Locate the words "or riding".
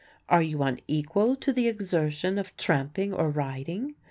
3.13-3.93